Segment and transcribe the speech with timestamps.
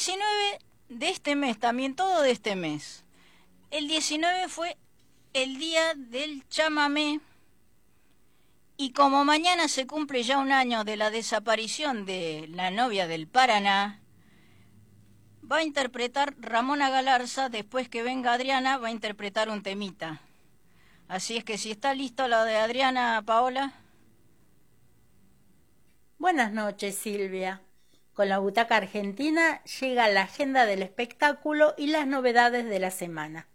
[0.00, 0.58] 19
[0.88, 3.04] de este mes, también todo de este mes.
[3.70, 4.78] El 19 fue
[5.34, 7.20] el día del chamamé.
[8.78, 13.28] Y como mañana se cumple ya un año de la desaparición de la novia del
[13.28, 14.00] Paraná,
[15.44, 20.22] va a interpretar Ramona Galarza, después que venga Adriana, va a interpretar un temita.
[21.08, 23.74] Así es que si está listo la de Adriana, Paola.
[26.16, 27.60] Buenas noches, Silvia.
[28.12, 33.48] Con la butaca argentina llega la agenda del espectáculo y las novedades de la semana.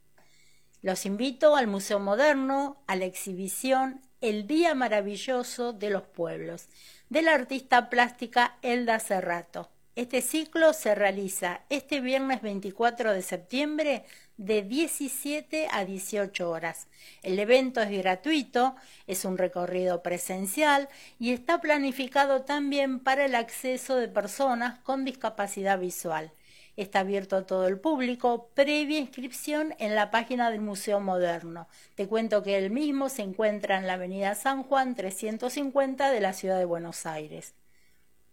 [0.82, 6.68] Los invito al Museo Moderno, a la exhibición El Día Maravilloso de los Pueblos,
[7.10, 9.70] de la artista plástica Elda Cerrato.
[9.96, 14.06] Este ciclo se realiza este viernes 24 de septiembre
[14.38, 16.88] de 17 a 18 horas.
[17.24, 18.76] El evento es gratuito,
[19.08, 20.90] es un recorrido presencial
[21.20, 26.32] y está planificado también para el acceso de personas con discapacidad visual.
[26.76, 31.70] Está abierto a todo el público, previa inscripción en la página del Museo Moderno.
[31.96, 36.34] Te cuento que el mismo se encuentra en la Avenida San Juan 350 de la
[36.34, 37.56] ciudad de Buenos Aires.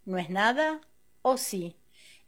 [0.04, 0.80] ¿No es nada?
[1.22, 1.76] ¿O sí?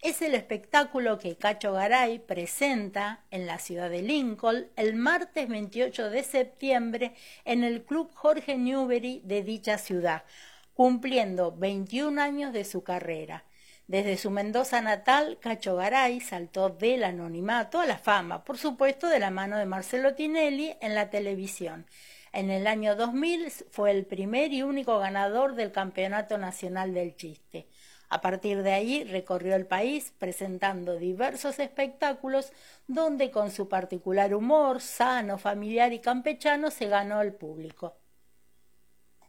[0.04, 6.10] Es el espectáculo que Cacho Garay presenta en la ciudad de Lincoln el martes 28
[6.10, 7.14] de septiembre
[7.46, 10.24] en el Club Jorge Newbery de dicha ciudad,
[10.74, 13.44] cumpliendo 21 años de su carrera.
[13.86, 19.20] Desde su Mendoza natal, Cacho Garay saltó del anonimato a la fama, por supuesto de
[19.20, 21.86] la mano de Marcelo Tinelli en la televisión.
[22.34, 27.68] En el año 2000 fue el primer y único ganador del Campeonato Nacional del Chiste.
[28.14, 32.52] A partir de ahí recorrió el país presentando diversos espectáculos
[32.86, 37.96] donde con su particular humor, sano, familiar y campechano se ganó el público.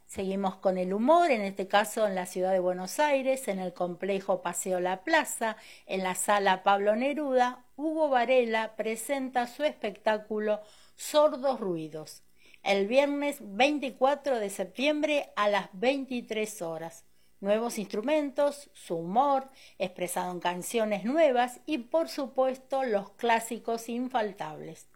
[0.06, 3.72] Seguimos con el humor, en este caso en la ciudad de Buenos Aires, en el
[3.72, 5.56] complejo Paseo La Plaza,
[5.86, 10.60] en la sala Pablo Neruda, Hugo Varela presenta su espectáculo
[10.94, 12.22] Sordos Ruidos,
[12.62, 17.04] el viernes 24 de septiembre a las 23 horas
[17.40, 19.48] nuevos instrumentos, su humor,
[19.78, 24.86] expresado en canciones nuevas y por supuesto los clásicos infaltables.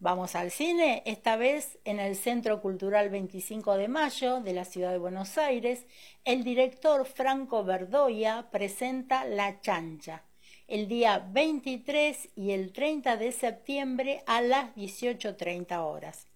[0.00, 4.90] Vamos al cine, esta vez en el Centro Cultural 25 de Mayo de la ciudad
[4.90, 5.86] de Buenos Aires,
[6.24, 10.24] el director Franco Verdoya presenta La Chancha,
[10.68, 16.26] el día 23 y el 30 de septiembre a las 18.30 horas.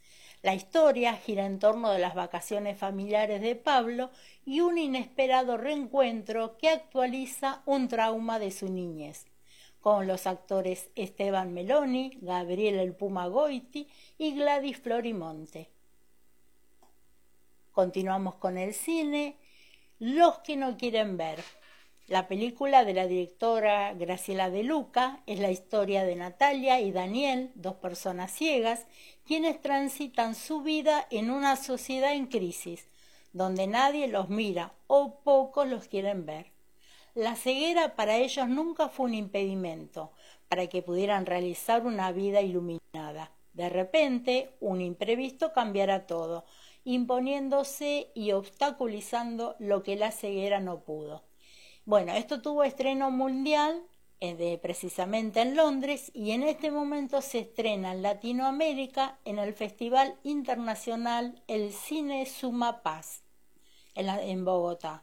[0.43, 4.11] La historia gira en torno de las vacaciones familiares de Pablo
[4.47, 9.27] y un inesperado reencuentro que actualiza un trauma de su niñez,
[9.81, 15.69] con los actores Esteban Meloni, Gabriel El Puma Goiti y Gladys Florimonte.
[17.73, 19.37] Continuamos con el cine.
[20.01, 21.43] Los que no quieren ver.
[22.09, 27.53] La película de la directora Graciela De Luca es la historia de Natalia y Daniel,
[27.55, 28.87] dos personas ciegas,
[29.27, 32.89] quienes transitan su vida en una sociedad en crisis,
[33.35, 36.47] donde nadie los mira o pocos los quieren ver.
[37.15, 40.11] La ceguera para ellos nunca fue un impedimento
[40.49, 43.33] para que pudieran realizar una vida iluminada.
[43.53, 46.47] De repente, un imprevisto cambiará todo,
[46.85, 51.29] imponiéndose y obstaculizando lo que la ceguera no pudo.
[51.89, 53.83] Bueno, esto tuvo estreno mundial
[54.21, 60.19] de, precisamente en Londres y en este momento se estrena en Latinoamérica en el Festival
[60.23, 63.23] Internacional El Cine Suma Paz
[63.95, 65.03] en, en Bogotá.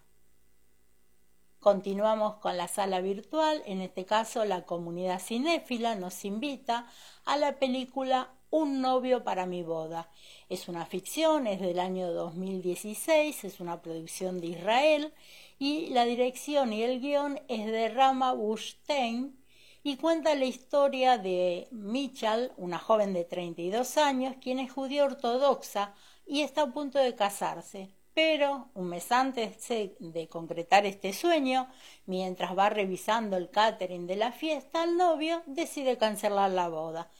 [1.66, 6.86] Continuamos con la sala virtual, en este caso la comunidad cinéfila nos invita
[7.24, 10.08] a la película Un novio para mi boda.
[10.48, 15.12] Es una ficción, es del año 2016, es una producción de Israel
[15.58, 19.36] y la dirección y el guion es de Rama Bushstein
[19.82, 25.94] y cuenta la historia de Michal, una joven de 32 años, quien es judía ortodoxa
[26.28, 31.68] y está a punto de casarse pero un mes antes de concretar este sueño,
[32.06, 37.10] mientras va revisando el catering de la fiesta, el novio decide cancelar la boda.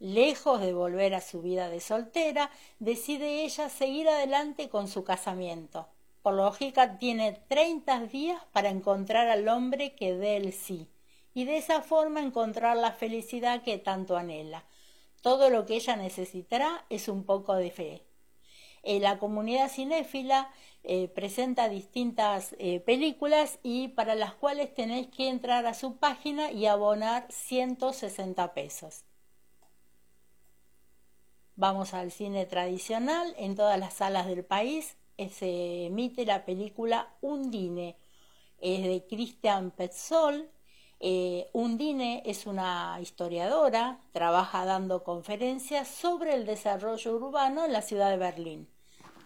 [0.00, 2.50] Lejos de volver a su vida de soltera,
[2.80, 5.86] decide ella seguir adelante con su casamiento.
[6.22, 10.88] Por lógica, tiene treinta días para encontrar al hombre que dé el sí,
[11.34, 14.64] y de esa forma encontrar la felicidad que tanto anhela.
[15.20, 18.02] Todo lo que ella necesitará es un poco de fe,
[18.82, 20.50] Eh, la comunidad cinéfila
[20.82, 26.50] eh, presenta distintas eh, películas y para las cuales tenéis que entrar a su página
[26.50, 29.04] y abonar 160 pesos.
[31.54, 33.34] Vamos al cine tradicional.
[33.38, 34.96] En todas las salas del país
[35.30, 37.96] se emite la película Undine.
[38.58, 40.48] Es de Christian Petzold
[41.04, 48.08] eh, Undine es una historiadora, trabaja dando conferencias sobre el desarrollo urbano en la ciudad
[48.08, 48.68] de Berlín.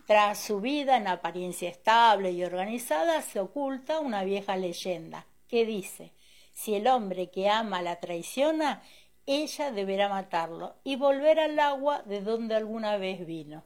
[0.06, 6.14] Tras su vida en apariencia estable y organizada se oculta una vieja leyenda que dice,
[6.55, 8.82] si el hombre que ama la traiciona,
[9.26, 13.64] ella deberá matarlo y volver al agua de donde alguna vez vino.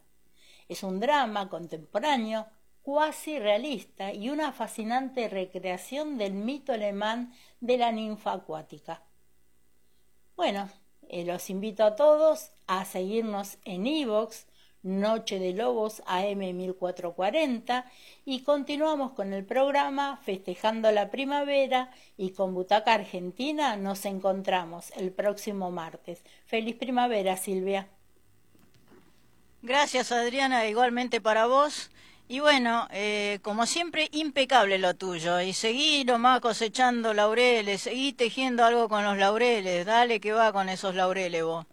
[0.68, 2.48] Es un drama contemporáneo
[2.90, 9.00] cuasi realista y una fascinante recreación del mito alemán de la ninfa acuática.
[10.34, 10.69] Bueno,
[11.08, 14.46] eh, los invito a todos a seguirnos en iVox,
[14.82, 17.84] Noche de Lobos AM 1440
[18.25, 25.12] y continuamos con el programa Festejando la Primavera y con Butaca Argentina nos encontramos el
[25.12, 26.25] próximo martes.
[26.44, 27.86] Feliz primavera, Silvia.
[29.62, 31.93] Gracias, Adriana, igualmente para vos.
[32.31, 35.41] Y bueno, eh, como siempre, impecable lo tuyo.
[35.41, 39.85] Y seguí nomás cosechando laureles, seguí tejiendo algo con los laureles.
[39.85, 41.67] Dale que va con esos laureles vos.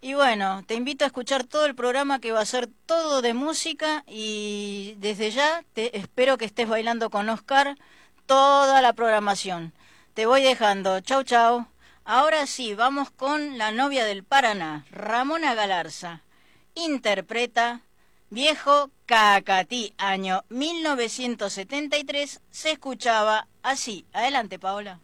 [0.00, 3.34] Y bueno, te invito a escuchar todo el programa que va a ser todo de
[3.34, 7.76] música y desde ya te espero que estés bailando con Oscar
[8.24, 9.74] toda la programación.
[10.14, 11.00] Te voy dejando.
[11.00, 11.66] Chau, chau.
[12.06, 16.22] Ahora sí, vamos con la novia del Paraná, Ramona Galarza.
[16.74, 17.82] Interpreta
[18.32, 24.06] Viejo Cacatí, año 1973, se escuchaba así.
[24.12, 25.00] Adelante, Paola.